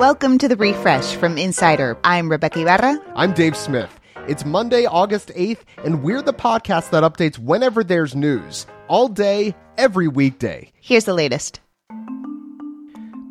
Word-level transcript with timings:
Welcome 0.00 0.38
to 0.38 0.48
the 0.48 0.56
refresh 0.56 1.14
from 1.16 1.36
Insider. 1.36 1.98
I'm 2.04 2.30
Rebeca 2.30 2.62
Ibarra. 2.62 2.98
I'm 3.14 3.34
Dave 3.34 3.54
Smith. 3.54 4.00
It's 4.26 4.46
Monday, 4.46 4.86
August 4.86 5.28
8th, 5.36 5.58
and 5.84 6.02
we're 6.02 6.22
the 6.22 6.32
podcast 6.32 6.88
that 6.92 7.02
updates 7.02 7.38
whenever 7.38 7.84
there's 7.84 8.16
news, 8.16 8.66
all 8.88 9.08
day, 9.08 9.54
every 9.76 10.08
weekday. 10.08 10.72
Here's 10.80 11.04
the 11.04 11.12
latest. 11.12 11.60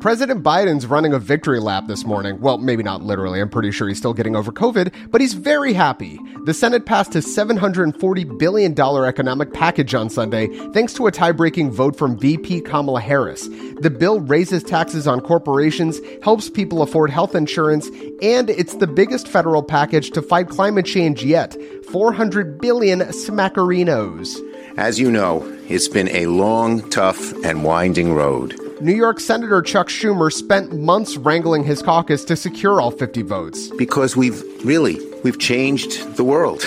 President 0.00 0.42
Biden's 0.42 0.86
running 0.86 1.12
a 1.12 1.18
victory 1.18 1.60
lap 1.60 1.86
this 1.86 2.06
morning. 2.06 2.40
Well, 2.40 2.56
maybe 2.56 2.82
not 2.82 3.02
literally. 3.02 3.38
I'm 3.38 3.50
pretty 3.50 3.70
sure 3.70 3.86
he's 3.86 3.98
still 3.98 4.14
getting 4.14 4.34
over 4.34 4.50
COVID, 4.50 5.10
but 5.10 5.20
he's 5.20 5.34
very 5.34 5.74
happy. 5.74 6.18
The 6.46 6.54
Senate 6.54 6.86
passed 6.86 7.12
his 7.12 7.26
$740 7.26 8.38
billion 8.38 8.72
economic 8.72 9.52
package 9.52 9.94
on 9.94 10.08
Sunday 10.08 10.46
thanks 10.72 10.94
to 10.94 11.06
a 11.06 11.12
tie 11.12 11.32
breaking 11.32 11.72
vote 11.72 11.96
from 11.96 12.18
VP 12.18 12.62
Kamala 12.62 13.02
Harris. 13.02 13.46
The 13.82 13.94
bill 13.94 14.20
raises 14.20 14.62
taxes 14.62 15.06
on 15.06 15.20
corporations, 15.20 16.00
helps 16.22 16.48
people 16.48 16.80
afford 16.80 17.10
health 17.10 17.34
insurance, 17.34 17.90
and 18.22 18.48
it's 18.48 18.76
the 18.76 18.86
biggest 18.86 19.28
federal 19.28 19.62
package 19.62 20.12
to 20.12 20.22
fight 20.22 20.48
climate 20.48 20.86
change 20.86 21.22
yet 21.22 21.54
400 21.90 22.58
billion 22.58 23.00
smackerinos. 23.00 24.40
As 24.78 24.98
you 24.98 25.10
know, 25.10 25.44
it's 25.68 25.88
been 25.88 26.08
a 26.08 26.24
long, 26.24 26.88
tough, 26.88 27.32
and 27.44 27.64
winding 27.64 28.14
road. 28.14 28.69
New 28.80 28.94
York 28.94 29.20
Senator 29.20 29.60
Chuck 29.60 29.88
Schumer 29.88 30.32
spent 30.32 30.72
months 30.72 31.18
wrangling 31.18 31.64
his 31.64 31.82
caucus 31.82 32.24
to 32.24 32.34
secure 32.34 32.80
all 32.80 32.90
50 32.90 33.20
votes. 33.20 33.68
Because 33.76 34.16
we've 34.16 34.42
really, 34.64 34.98
we've 35.22 35.38
changed 35.38 36.16
the 36.16 36.24
world 36.24 36.62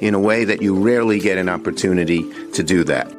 in 0.00 0.14
a 0.14 0.18
way 0.18 0.46
that 0.46 0.62
you 0.62 0.74
rarely 0.74 1.18
get 1.18 1.36
an 1.36 1.50
opportunity 1.50 2.22
to 2.52 2.62
do 2.62 2.82
that. 2.84 3.12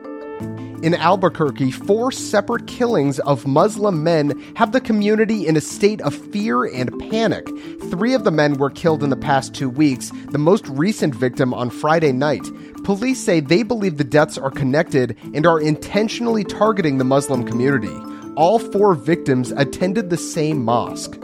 In 0.82 0.96
Albuquerque, 0.96 1.70
four 1.70 2.12
separate 2.12 2.66
killings 2.66 3.20
of 3.20 3.46
Muslim 3.46 4.04
men 4.04 4.32
have 4.56 4.72
the 4.72 4.82
community 4.82 5.46
in 5.46 5.56
a 5.56 5.62
state 5.62 6.02
of 6.02 6.16
fear 6.16 6.66
and 6.66 6.98
panic. 7.12 7.48
Three 7.92 8.16
of 8.16 8.24
the 8.24 8.32
men 8.32 8.56
were 8.56 8.72
killed 8.72 9.04
in 9.04 9.12
the 9.12 9.16
past 9.16 9.54
two 9.54 9.70
weeks, 9.70 10.12
the 10.32 10.40
most 10.40 10.68
recent 10.70 11.14
victim 11.14 11.54
on 11.54 11.70
Friday 11.70 12.12
night. 12.12 12.46
Police 12.84 13.24
say 13.24 13.40
they 13.40 13.62
believe 13.62 13.98
the 13.98 14.04
deaths 14.04 14.38
are 14.38 14.52
connected 14.52 15.16
and 15.36 15.46
are 15.46 15.60
intentionally 15.60 16.44
targeting 16.44 16.98
the 16.98 17.04
Muslim 17.04 17.46
community 17.46 17.96
all 18.36 18.60
four 18.60 18.94
victims 18.96 19.52
attended 19.52 20.10
the 20.10 20.18
same 20.18 20.64
mosque. 20.64 21.18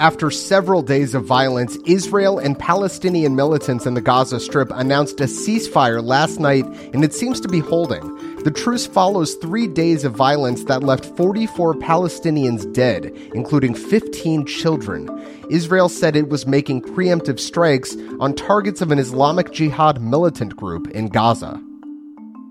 After 0.00 0.32
several 0.32 0.82
days 0.82 1.14
of 1.14 1.24
violence, 1.24 1.78
Israel 1.86 2.40
and 2.40 2.58
Palestinian 2.58 3.36
militants 3.36 3.86
in 3.86 3.94
the 3.94 4.00
Gaza 4.00 4.40
Strip 4.40 4.72
announced 4.72 5.20
a 5.20 5.24
ceasefire 5.24 6.02
last 6.02 6.40
night, 6.40 6.64
and 6.92 7.04
it 7.04 7.14
seems 7.14 7.38
to 7.40 7.48
be 7.48 7.60
holding. 7.60 8.02
The 8.42 8.50
truce 8.50 8.84
follows 8.84 9.34
three 9.36 9.68
days 9.68 10.02
of 10.02 10.12
violence 10.12 10.64
that 10.64 10.82
left 10.82 11.04
44 11.16 11.74
Palestinians 11.74 12.70
dead, 12.72 13.12
including 13.32 13.76
15 13.76 14.44
children. 14.46 15.08
Israel 15.48 15.88
said 15.88 16.16
it 16.16 16.30
was 16.30 16.48
making 16.48 16.82
preemptive 16.82 17.38
strikes 17.38 17.96
on 18.18 18.34
targets 18.34 18.80
of 18.80 18.90
an 18.90 18.98
Islamic 18.98 19.52
Jihad 19.52 20.02
militant 20.02 20.56
group 20.56 20.88
in 20.90 21.06
Gaza. 21.06 21.62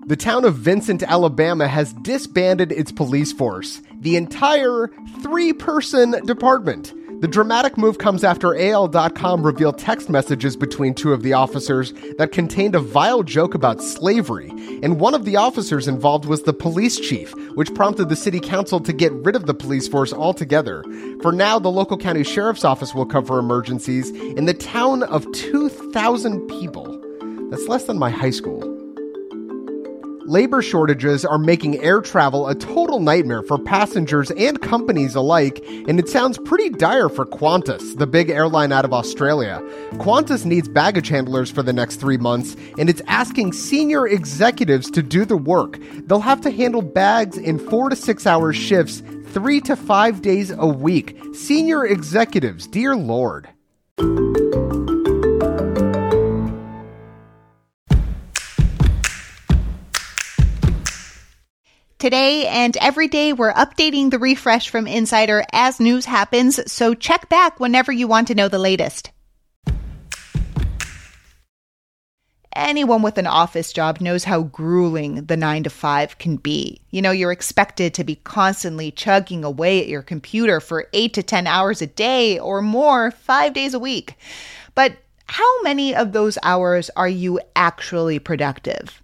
The 0.04 0.16
town 0.16 0.44
of 0.44 0.56
Vincent, 0.56 1.04
Alabama 1.04 1.68
has 1.68 1.92
disbanded 1.92 2.72
its 2.72 2.90
police 2.90 3.32
force, 3.32 3.80
the 4.00 4.16
entire 4.16 4.90
three 5.22 5.52
person 5.52 6.10
department. 6.26 6.92
The 7.20 7.28
dramatic 7.28 7.78
move 7.78 7.98
comes 7.98 8.24
after 8.24 8.56
AL.com 8.56 9.46
revealed 9.46 9.78
text 9.78 10.10
messages 10.10 10.56
between 10.56 10.92
two 10.92 11.12
of 11.12 11.22
the 11.22 11.34
officers 11.34 11.92
that 12.18 12.32
contained 12.32 12.74
a 12.74 12.80
vile 12.80 13.22
joke 13.22 13.54
about 13.54 13.80
slavery, 13.80 14.48
and 14.82 14.98
one 14.98 15.14
of 15.14 15.24
the 15.24 15.36
officers 15.36 15.86
involved 15.86 16.24
was 16.24 16.42
the 16.42 16.52
police 16.52 16.98
chief, 16.98 17.32
which 17.54 17.72
prompted 17.72 18.08
the 18.08 18.16
city 18.16 18.40
council 18.40 18.80
to 18.80 18.92
get 18.92 19.12
rid 19.12 19.36
of 19.36 19.46
the 19.46 19.54
police 19.54 19.86
force 19.86 20.12
altogether. 20.12 20.82
For 21.22 21.30
now, 21.30 21.60
the 21.60 21.70
local 21.70 21.96
county 21.96 22.24
sheriff's 22.24 22.64
office 22.64 22.92
will 22.92 23.06
cover 23.06 23.38
emergencies 23.38 24.10
in 24.10 24.46
the 24.46 24.54
town 24.54 25.04
of 25.04 25.30
2,000 25.30 26.48
people. 26.48 26.98
That's 27.50 27.68
less 27.68 27.84
than 27.84 28.00
my 28.00 28.10
high 28.10 28.30
school. 28.30 28.71
Labor 30.32 30.62
shortages 30.62 31.26
are 31.26 31.36
making 31.36 31.78
air 31.82 32.00
travel 32.00 32.48
a 32.48 32.54
total 32.54 33.00
nightmare 33.00 33.42
for 33.42 33.58
passengers 33.58 34.30
and 34.30 34.62
companies 34.62 35.14
alike, 35.14 35.62
and 35.86 36.00
it 36.00 36.08
sounds 36.08 36.38
pretty 36.38 36.70
dire 36.70 37.10
for 37.10 37.26
Qantas, 37.26 37.98
the 37.98 38.06
big 38.06 38.30
airline 38.30 38.72
out 38.72 38.86
of 38.86 38.94
Australia. 38.94 39.60
Qantas 39.96 40.46
needs 40.46 40.70
baggage 40.70 41.08
handlers 41.08 41.50
for 41.50 41.62
the 41.62 41.74
next 41.74 41.96
three 41.96 42.16
months, 42.16 42.56
and 42.78 42.88
it's 42.88 43.02
asking 43.08 43.52
senior 43.52 44.06
executives 44.06 44.90
to 44.92 45.02
do 45.02 45.26
the 45.26 45.36
work. 45.36 45.78
They'll 46.06 46.20
have 46.20 46.40
to 46.40 46.50
handle 46.50 46.80
bags 46.80 47.36
in 47.36 47.58
four 47.58 47.90
to 47.90 47.94
six 47.94 48.26
hour 48.26 48.54
shifts, 48.54 49.02
three 49.32 49.60
to 49.60 49.76
five 49.76 50.22
days 50.22 50.50
a 50.50 50.66
week. 50.66 51.14
Senior 51.34 51.84
executives, 51.84 52.66
dear 52.66 52.96
Lord. 52.96 53.50
Today 62.02 62.48
and 62.48 62.76
every 62.78 63.06
day, 63.06 63.32
we're 63.32 63.52
updating 63.52 64.10
the 64.10 64.18
refresh 64.18 64.70
from 64.70 64.88
Insider 64.88 65.44
as 65.52 65.78
news 65.78 66.04
happens, 66.04 66.58
so 66.66 66.94
check 66.94 67.28
back 67.28 67.60
whenever 67.60 67.92
you 67.92 68.08
want 68.08 68.26
to 68.26 68.34
know 68.34 68.48
the 68.48 68.58
latest. 68.58 69.12
Anyone 72.56 73.02
with 73.02 73.18
an 73.18 73.28
office 73.28 73.72
job 73.72 74.00
knows 74.00 74.24
how 74.24 74.42
grueling 74.42 75.26
the 75.26 75.36
nine 75.36 75.62
to 75.62 75.70
five 75.70 76.18
can 76.18 76.38
be. 76.38 76.80
You 76.90 77.02
know, 77.02 77.12
you're 77.12 77.30
expected 77.30 77.94
to 77.94 78.02
be 78.02 78.16
constantly 78.16 78.90
chugging 78.90 79.44
away 79.44 79.80
at 79.80 79.86
your 79.86 80.02
computer 80.02 80.58
for 80.58 80.88
eight 80.92 81.14
to 81.14 81.22
10 81.22 81.46
hours 81.46 81.80
a 81.82 81.86
day 81.86 82.36
or 82.36 82.62
more, 82.62 83.12
five 83.12 83.54
days 83.54 83.74
a 83.74 83.78
week. 83.78 84.16
But 84.74 84.96
how 85.26 85.62
many 85.62 85.94
of 85.94 86.10
those 86.10 86.36
hours 86.42 86.90
are 86.96 87.08
you 87.08 87.38
actually 87.54 88.18
productive? 88.18 89.00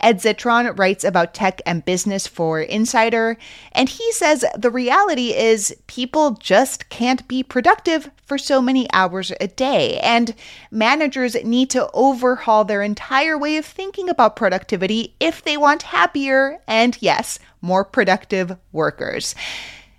Ed 0.00 0.18
Zitron 0.18 0.78
writes 0.78 1.04
about 1.04 1.34
tech 1.34 1.60
and 1.64 1.84
business 1.84 2.26
for 2.26 2.60
Insider, 2.60 3.36
and 3.72 3.88
he 3.88 4.12
says 4.12 4.44
the 4.56 4.70
reality 4.70 5.34
is 5.34 5.76
people 5.86 6.32
just 6.32 6.88
can't 6.88 7.26
be 7.28 7.42
productive 7.42 8.10
for 8.24 8.38
so 8.38 8.60
many 8.60 8.90
hours 8.92 9.32
a 9.40 9.48
day, 9.48 9.98
and 10.00 10.34
managers 10.70 11.34
need 11.44 11.70
to 11.70 11.90
overhaul 11.92 12.64
their 12.64 12.82
entire 12.82 13.38
way 13.38 13.56
of 13.56 13.64
thinking 13.64 14.08
about 14.08 14.36
productivity 14.36 15.14
if 15.20 15.42
they 15.42 15.56
want 15.56 15.82
happier 15.82 16.58
and, 16.66 16.98
yes, 17.00 17.38
more 17.60 17.84
productive 17.84 18.56
workers. 18.72 19.34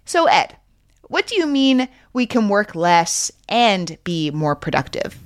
So, 0.06 0.26
Ed, 0.26 0.56
what 1.04 1.28
do 1.28 1.36
you 1.36 1.46
mean 1.48 1.88
we 2.14 2.26
can 2.26 2.50
work 2.50 2.76
less 2.76 3.32
and 3.50 3.98
be 4.04 4.32
more 4.32 4.56
productive? 4.56 5.18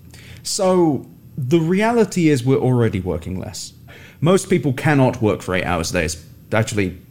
So, 0.44 1.08
the 1.38 1.60
reality 1.60 2.30
is 2.30 2.44
we're 2.44 2.58
already 2.58 3.00
working 3.00 3.40
less 3.40 3.74
most 4.22 4.50
people 4.50 4.72
cannot 4.74 5.22
work 5.22 5.42
for 5.42 5.56
eight 5.56 5.66
hours 5.66 5.90
a 5.90 5.94
day. 5.94 6.06
It's 6.06 6.24
actually 6.54 7.02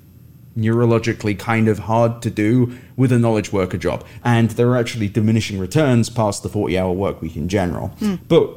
neurologically 0.56 1.38
kind 1.38 1.68
of 1.68 1.80
hard 1.80 2.22
to 2.22 2.30
do 2.30 2.76
with 2.96 3.12
a 3.12 3.18
knowledge 3.18 3.52
worker 3.52 3.78
job. 3.78 4.04
And 4.24 4.50
there 4.52 4.68
are 4.70 4.76
actually 4.76 5.08
diminishing 5.08 5.58
returns 5.58 6.10
past 6.10 6.42
the 6.42 6.48
40 6.48 6.78
hour 6.78 6.92
work 6.92 7.20
week 7.20 7.36
in 7.36 7.48
general. 7.48 7.92
Mm. 8.00 8.20
But 8.28 8.50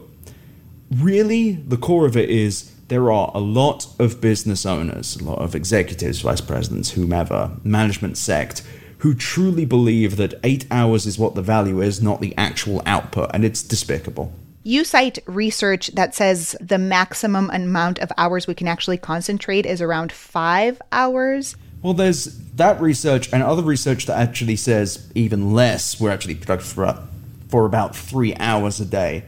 really, 0.91 1.53
the 1.53 1.77
core 1.77 2.05
of 2.05 2.17
it 2.17 2.29
is 2.29 2.71
there 2.87 3.11
are 3.11 3.31
a 3.33 3.39
lot 3.39 3.87
of 3.99 4.21
business 4.21 4.65
owners, 4.65 5.15
a 5.15 5.23
lot 5.23 5.39
of 5.39 5.55
executives, 5.55 6.21
vice 6.21 6.41
presidents, 6.41 6.91
whomever, 6.91 7.51
management 7.63 8.17
sect, 8.17 8.61
who 8.99 9.13
truly 9.13 9.65
believe 9.65 10.17
that 10.17 10.33
eight 10.43 10.65
hours 10.69 11.05
is 11.05 11.17
what 11.17 11.35
the 11.35 11.41
value 11.41 11.81
is, 11.81 12.01
not 12.01 12.21
the 12.21 12.35
actual 12.37 12.81
output. 12.85 13.29
And 13.33 13.43
it's 13.43 13.63
despicable. 13.63 14.33
You 14.65 14.85
cite 14.85 15.19
research 15.25 15.87
that 15.87 16.15
says 16.15 16.55
the 16.61 16.77
maximum 16.77 17.49
amount 17.49 17.99
of 17.99 18.13
hours 18.17 18.47
we 18.47 18.53
can 18.53 18.67
actually 18.67 18.97
concentrate 18.97 19.65
is 19.65 19.81
around 19.81 20.13
five 20.13 20.81
hours. 20.89 21.57
Well, 21.81 21.93
there's 21.93 22.37
that 22.55 22.79
research 22.79 23.31
and 23.33 23.43
other 23.43 23.61
research 23.61 24.05
that 24.05 24.17
actually 24.17 24.55
says 24.55 25.11
even 25.15 25.51
less. 25.51 25.99
We're 25.99 26.11
actually 26.11 26.35
productive 26.35 26.67
for, 26.67 27.03
for 27.49 27.65
about 27.65 27.93
three 27.93 28.33
hours 28.35 28.79
a 28.79 28.85
day. 28.85 29.25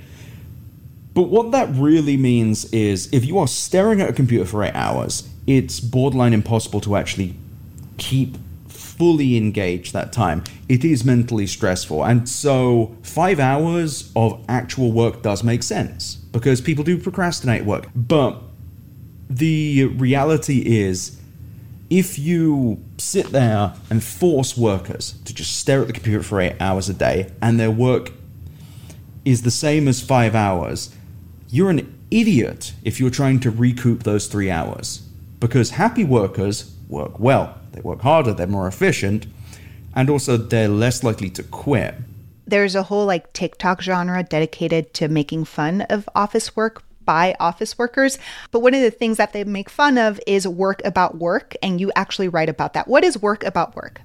But 1.13 1.23
what 1.23 1.51
that 1.51 1.69
really 1.73 2.15
means 2.15 2.65
is 2.71 3.11
if 3.13 3.25
you 3.25 3.37
are 3.37 3.47
staring 3.47 3.99
at 3.99 4.09
a 4.09 4.13
computer 4.13 4.45
for 4.45 4.63
eight 4.63 4.73
hours, 4.73 5.27
it's 5.45 5.81
borderline 5.81 6.33
impossible 6.33 6.79
to 6.81 6.95
actually 6.95 7.35
keep 7.97 8.37
fully 8.75 9.37
engage 9.37 9.91
that 9.91 10.11
time, 10.11 10.43
it 10.69 10.83
is 10.83 11.03
mentally 11.03 11.47
stressful. 11.47 12.03
And 12.03 12.27
so, 12.27 12.95
five 13.01 13.39
hours 13.39 14.11
of 14.15 14.43
actual 14.47 14.91
work 14.91 15.21
does 15.21 15.43
make 15.43 15.63
sense 15.63 16.15
because 16.15 16.61
people 16.61 16.83
do 16.83 16.97
procrastinate 16.97 17.65
work. 17.65 17.87
But 17.95 18.41
the 19.29 19.85
reality 19.85 20.59
is, 20.65 21.19
if 21.89 22.17
you 22.17 22.83
sit 22.97 23.27
there 23.27 23.73
and 23.89 24.03
force 24.03 24.57
workers 24.57 25.15
to 25.25 25.33
just 25.33 25.57
stare 25.57 25.81
at 25.81 25.87
the 25.87 25.93
computer 25.93 26.23
for 26.23 26.41
eight 26.41 26.55
hours 26.59 26.89
a 26.89 26.93
day 26.93 27.31
and 27.41 27.59
their 27.59 27.71
work 27.71 28.11
is 29.23 29.41
the 29.43 29.51
same 29.51 29.87
as 29.87 30.01
five 30.01 30.35
hours, 30.35 30.95
you're 31.49 31.69
an 31.69 31.95
idiot 32.11 32.73
if 32.83 32.99
you're 32.99 33.09
trying 33.09 33.39
to 33.39 33.51
recoup 33.51 34.03
those 34.03 34.27
three 34.27 34.49
hours. 34.49 35.07
Because 35.39 35.71
happy 35.71 36.03
workers 36.03 36.75
work 36.87 37.19
well. 37.19 37.59
They 37.75 37.81
work 37.81 38.01
harder, 38.01 38.33
they're 38.33 38.47
more 38.47 38.67
efficient, 38.67 39.27
and 39.93 40.09
also 40.09 40.37
they're 40.37 40.69
less 40.69 41.03
likely 41.03 41.29
to 41.31 41.43
quit. 41.43 41.95
There's 42.47 42.73
a 42.73 42.83
whole 42.83 43.05
like 43.05 43.33
TikTok 43.33 43.81
genre 43.81 44.23
dedicated 44.23 44.93
to 44.93 45.09
making 45.09 45.45
fun 45.45 45.81
of 45.81 46.07
office 46.15 46.55
work 46.55 46.83
by 47.03 47.35
office 47.37 47.77
workers. 47.77 48.17
But 48.51 48.61
one 48.61 48.73
of 48.73 48.81
the 48.81 48.91
things 48.91 49.17
that 49.17 49.33
they 49.33 49.43
make 49.43 49.69
fun 49.69 49.97
of 49.97 50.21
is 50.25 50.47
work 50.47 50.81
about 50.85 51.17
work, 51.17 51.53
and 51.61 51.81
you 51.81 51.91
actually 51.97 52.29
write 52.29 52.47
about 52.47 52.73
that. 52.73 52.87
What 52.87 53.03
is 53.03 53.21
work 53.21 53.43
about 53.43 53.75
work? 53.75 54.01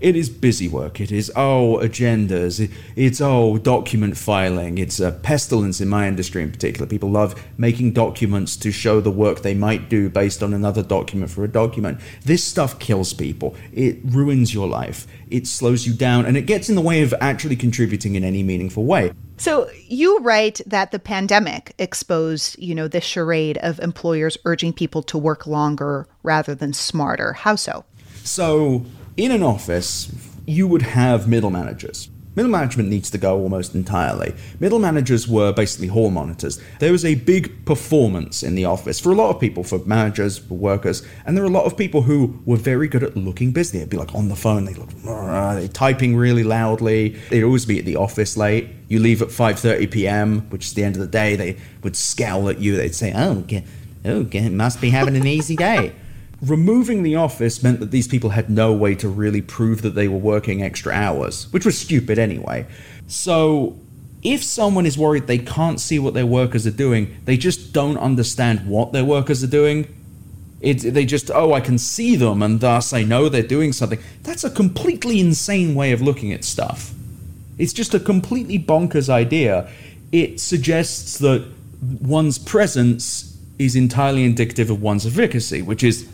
It 0.00 0.16
is 0.16 0.28
busy 0.28 0.68
work. 0.68 1.00
It 1.00 1.10
is, 1.10 1.32
oh, 1.36 1.78
agendas. 1.82 2.70
it's, 2.96 3.20
oh, 3.20 3.58
document 3.58 4.16
filing. 4.16 4.78
It's 4.78 5.00
a 5.00 5.12
pestilence 5.12 5.80
in 5.80 5.88
my 5.88 6.08
industry 6.08 6.42
in 6.42 6.50
particular. 6.50 6.86
People 6.86 7.10
love 7.10 7.42
making 7.56 7.92
documents 7.92 8.56
to 8.58 8.70
show 8.70 9.00
the 9.00 9.10
work 9.10 9.42
they 9.42 9.54
might 9.54 9.88
do 9.88 10.08
based 10.08 10.42
on 10.42 10.52
another 10.52 10.82
document 10.82 11.30
for 11.30 11.44
a 11.44 11.48
document. 11.48 12.00
This 12.24 12.44
stuff 12.44 12.78
kills 12.78 13.12
people. 13.12 13.54
It 13.72 13.98
ruins 14.04 14.52
your 14.52 14.68
life. 14.68 15.06
It 15.30 15.46
slows 15.46 15.86
you 15.86 15.94
down, 15.94 16.26
and 16.26 16.36
it 16.36 16.42
gets 16.42 16.68
in 16.68 16.74
the 16.74 16.80
way 16.80 17.02
of 17.02 17.14
actually 17.20 17.56
contributing 17.56 18.14
in 18.14 18.24
any 18.24 18.42
meaningful 18.42 18.84
way. 18.84 19.12
So 19.38 19.68
you 19.86 20.18
write 20.20 20.60
that 20.66 20.92
the 20.92 20.98
pandemic 20.98 21.74
exposed, 21.78 22.58
you 22.58 22.74
know, 22.74 22.88
this 22.88 23.04
charade 23.04 23.58
of 23.58 23.78
employers 23.80 24.38
urging 24.44 24.72
people 24.72 25.02
to 25.04 25.18
work 25.18 25.46
longer 25.46 26.08
rather 26.22 26.54
than 26.54 26.72
smarter. 26.72 27.34
How 27.34 27.56
so? 27.56 27.84
So 28.24 28.84
in 29.16 29.30
an 29.30 29.42
office, 29.42 30.12
you 30.46 30.66
would 30.66 30.82
have 30.82 31.28
middle 31.28 31.50
managers. 31.50 32.08
Middle 32.36 32.52
management 32.52 32.90
needs 32.90 33.08
to 33.10 33.18
go 33.18 33.40
almost 33.40 33.74
entirely. 33.74 34.34
Middle 34.60 34.78
managers 34.78 35.26
were 35.26 35.54
basically 35.54 35.86
hall 35.86 36.10
monitors. 36.10 36.60
There 36.80 36.92
was 36.92 37.02
a 37.02 37.14
big 37.14 37.64
performance 37.64 38.42
in 38.42 38.54
the 38.54 38.66
office 38.66 39.00
for 39.00 39.10
a 39.10 39.14
lot 39.14 39.34
of 39.34 39.40
people, 39.40 39.64
for 39.64 39.78
managers, 39.86 40.36
for 40.36 40.52
workers, 40.52 41.02
and 41.24 41.34
there 41.34 41.42
were 41.42 41.48
a 41.48 41.52
lot 41.52 41.64
of 41.64 41.78
people 41.78 42.02
who 42.02 42.38
were 42.44 42.58
very 42.58 42.88
good 42.88 43.02
at 43.02 43.16
looking 43.16 43.52
busy. 43.52 43.78
They'd 43.78 43.88
be 43.88 43.96
like 43.96 44.14
on 44.14 44.28
the 44.28 44.36
phone, 44.36 44.66
they'd 44.66 44.76
look, 44.76 44.90
they're 44.90 45.68
typing 45.68 46.14
really 46.14 46.44
loudly. 46.44 47.16
They'd 47.30 47.42
always 47.42 47.64
be 47.64 47.78
at 47.78 47.86
the 47.86 47.96
office 47.96 48.36
late. 48.36 48.68
You 48.88 49.00
leave 49.00 49.22
at 49.22 49.28
5:30 49.28 49.90
p.m., 49.90 50.40
which 50.50 50.66
is 50.66 50.74
the 50.74 50.84
end 50.84 50.96
of 50.96 51.00
the 51.00 51.08
day. 51.08 51.36
They 51.36 51.56
would 51.82 51.96
scowl 51.96 52.50
at 52.50 52.58
you. 52.58 52.76
They'd 52.76 52.94
say, 52.94 53.14
"Oh, 53.16 53.46
oh, 54.04 54.28
must 54.50 54.82
be 54.82 54.90
having 54.90 55.16
an 55.16 55.26
easy 55.26 55.56
day." 55.56 55.94
Removing 56.42 57.02
the 57.02 57.16
office 57.16 57.62
meant 57.62 57.80
that 57.80 57.90
these 57.90 58.06
people 58.06 58.30
had 58.30 58.50
no 58.50 58.72
way 58.72 58.94
to 58.96 59.08
really 59.08 59.40
prove 59.40 59.80
that 59.82 59.94
they 59.94 60.06
were 60.06 60.18
working 60.18 60.62
extra 60.62 60.92
hours, 60.92 61.50
which 61.52 61.64
was 61.64 61.78
stupid 61.78 62.18
anyway. 62.18 62.66
So, 63.06 63.78
if 64.22 64.42
someone 64.42 64.86
is 64.86 64.98
worried 64.98 65.28
they 65.28 65.38
can't 65.38 65.80
see 65.80 65.98
what 65.98 66.12
their 66.12 66.26
workers 66.26 66.66
are 66.66 66.72
doing, 66.72 67.16
they 67.24 67.36
just 67.36 67.72
don't 67.72 67.96
understand 67.96 68.66
what 68.66 68.92
their 68.92 69.04
workers 69.04 69.42
are 69.42 69.48
doing. 69.48 69.94
It, 70.60 70.78
they 70.94 71.06
just, 71.06 71.30
oh, 71.30 71.52
I 71.52 71.60
can 71.60 71.78
see 71.78 72.16
them 72.16 72.42
and 72.42 72.60
thus 72.60 72.92
I 72.92 73.02
know 73.02 73.28
they're 73.28 73.42
doing 73.42 73.72
something. 73.72 74.00
That's 74.22 74.42
a 74.44 74.50
completely 74.50 75.20
insane 75.20 75.74
way 75.74 75.92
of 75.92 76.02
looking 76.02 76.32
at 76.32 76.44
stuff. 76.44 76.92
It's 77.56 77.72
just 77.72 77.94
a 77.94 78.00
completely 78.00 78.58
bonkers 78.58 79.08
idea. 79.08 79.70
It 80.12 80.40
suggests 80.40 81.18
that 81.18 81.46
one's 82.00 82.38
presence 82.38 83.38
is 83.58 83.76
entirely 83.76 84.24
indicative 84.24 84.70
of 84.70 84.82
one's 84.82 85.06
efficacy, 85.06 85.62
which 85.62 85.82
is 85.82 86.08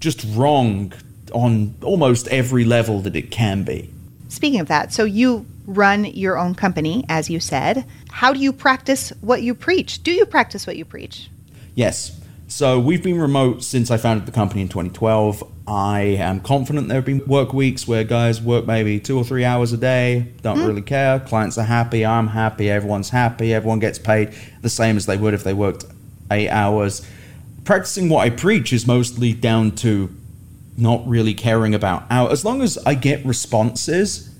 just 0.00 0.24
wrong 0.30 0.92
on 1.32 1.74
almost 1.82 2.28
every 2.28 2.64
level 2.64 3.00
that 3.00 3.16
it 3.16 3.30
can 3.30 3.62
be. 3.62 3.90
Speaking 4.28 4.60
of 4.60 4.68
that, 4.68 4.92
so 4.92 5.04
you 5.04 5.46
run 5.66 6.04
your 6.04 6.38
own 6.38 6.54
company, 6.54 7.04
as 7.08 7.28
you 7.28 7.40
said. 7.40 7.84
How 8.10 8.32
do 8.32 8.40
you 8.40 8.52
practice 8.52 9.12
what 9.20 9.42
you 9.42 9.54
preach? 9.54 10.02
Do 10.02 10.12
you 10.12 10.26
practice 10.26 10.66
what 10.66 10.76
you 10.76 10.84
preach? 10.84 11.28
Yes. 11.74 12.18
So 12.48 12.78
we've 12.78 13.02
been 13.02 13.18
remote 13.18 13.64
since 13.64 13.90
I 13.90 13.96
founded 13.96 14.26
the 14.26 14.32
company 14.32 14.62
in 14.62 14.68
2012. 14.68 15.52
I 15.66 16.00
am 16.00 16.40
confident 16.40 16.86
there 16.86 16.98
have 16.98 17.04
been 17.04 17.26
work 17.26 17.52
weeks 17.52 17.88
where 17.88 18.04
guys 18.04 18.40
work 18.40 18.66
maybe 18.66 19.00
two 19.00 19.18
or 19.18 19.24
three 19.24 19.44
hours 19.44 19.72
a 19.72 19.76
day, 19.76 20.32
don't 20.42 20.58
mm. 20.58 20.66
really 20.66 20.82
care. 20.82 21.18
Clients 21.18 21.58
are 21.58 21.64
happy, 21.64 22.06
I'm 22.06 22.28
happy, 22.28 22.70
everyone's 22.70 23.10
happy, 23.10 23.52
everyone 23.52 23.80
gets 23.80 23.98
paid 23.98 24.32
the 24.62 24.68
same 24.68 24.96
as 24.96 25.06
they 25.06 25.16
would 25.16 25.34
if 25.34 25.42
they 25.42 25.54
worked 25.54 25.84
eight 26.30 26.48
hours 26.48 27.04
practicing 27.66 28.08
what 28.08 28.24
I 28.24 28.30
preach 28.30 28.72
is 28.72 28.86
mostly 28.86 29.34
down 29.34 29.72
to 29.72 30.08
not 30.78 31.06
really 31.06 31.34
caring 31.34 31.74
about 31.74 32.04
out. 32.10 32.32
As 32.32 32.44
long 32.44 32.62
as 32.62 32.78
I 32.86 32.94
get 32.94 33.26
responses, 33.26 34.34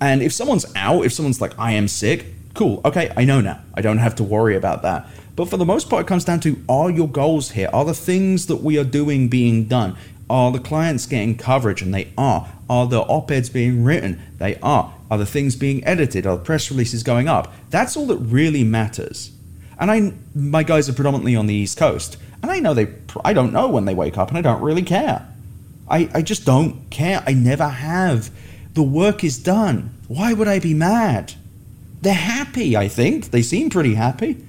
and 0.00 0.22
if 0.22 0.32
someone's 0.32 0.66
out, 0.76 1.04
if 1.04 1.12
someone's 1.12 1.40
like, 1.40 1.58
I 1.58 1.72
am 1.72 1.88
sick, 1.88 2.26
cool, 2.54 2.80
okay, 2.84 3.12
I 3.16 3.24
know 3.24 3.40
now. 3.40 3.60
I 3.74 3.80
don't 3.80 3.98
have 3.98 4.14
to 4.16 4.24
worry 4.24 4.56
about 4.56 4.82
that. 4.82 5.06
But 5.36 5.48
for 5.48 5.56
the 5.56 5.64
most 5.64 5.90
part, 5.90 6.04
it 6.04 6.08
comes 6.08 6.24
down 6.24 6.40
to 6.40 6.62
are 6.68 6.90
your 6.90 7.08
goals 7.08 7.52
here? 7.52 7.70
Are 7.72 7.84
the 7.84 7.94
things 7.94 8.46
that 8.46 8.56
we 8.56 8.78
are 8.78 8.84
doing 8.84 9.28
being 9.28 9.64
done? 9.64 9.96
Are 10.30 10.52
the 10.52 10.60
clients 10.60 11.06
getting 11.06 11.36
coverage? 11.36 11.82
And 11.82 11.92
they 11.92 12.12
are. 12.16 12.52
Are 12.68 12.86
the 12.86 13.00
op 13.00 13.30
eds 13.30 13.50
being 13.50 13.84
written? 13.84 14.20
They 14.38 14.56
are. 14.60 14.94
Are 15.10 15.18
the 15.18 15.26
things 15.26 15.56
being 15.56 15.84
edited? 15.84 16.26
Are 16.26 16.36
the 16.36 16.44
press 16.44 16.70
releases 16.70 17.02
going 17.02 17.28
up? 17.28 17.52
That's 17.70 17.96
all 17.96 18.06
that 18.06 18.18
really 18.18 18.64
matters. 18.64 19.32
And 19.78 19.90
I, 19.90 20.12
my 20.34 20.62
guys 20.62 20.88
are 20.88 20.92
predominantly 20.92 21.34
on 21.36 21.46
the 21.46 21.54
East 21.54 21.76
Coast. 21.76 22.16
And 22.44 22.52
I 22.52 22.58
know 22.58 22.74
they, 22.74 22.88
I 23.24 23.32
don't 23.32 23.54
know 23.54 23.70
when 23.70 23.86
they 23.86 23.94
wake 23.94 24.18
up 24.18 24.28
and 24.28 24.36
I 24.36 24.42
don't 24.42 24.60
really 24.60 24.82
care. 24.82 25.26
I, 25.88 26.10
I 26.12 26.20
just 26.20 26.44
don't 26.44 26.90
care. 26.90 27.24
I 27.26 27.32
never 27.32 27.66
have. 27.66 28.30
The 28.74 28.82
work 28.82 29.24
is 29.24 29.38
done. 29.38 29.94
Why 30.08 30.34
would 30.34 30.46
I 30.46 30.58
be 30.58 30.74
mad? 30.74 31.32
They're 32.02 32.12
happy, 32.12 32.76
I 32.76 32.86
think. 32.86 33.30
They 33.30 33.40
seem 33.40 33.70
pretty 33.70 33.94
happy. 33.94 34.44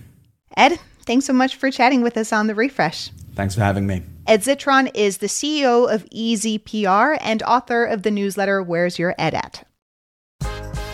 Ed, 0.57 0.77
thanks 1.05 1.25
so 1.25 1.31
much 1.31 1.55
for 1.55 1.71
chatting 1.71 2.01
with 2.01 2.17
us 2.17 2.33
on 2.33 2.47
The 2.47 2.55
Refresh. 2.55 3.11
Thanks 3.33 3.55
for 3.55 3.61
having 3.61 3.87
me. 3.87 4.01
Ed 4.27 4.41
Zitron 4.41 4.91
is 4.93 5.19
the 5.19 5.27
CEO 5.27 5.89
of 5.89 6.03
EZPR 6.09 7.17
and 7.21 7.43
author 7.43 7.85
of 7.85 8.03
the 8.03 8.11
newsletter 8.11 8.61
Where's 8.61 8.99
Your 8.99 9.15
Ed 9.17 9.35
At? 9.35 9.65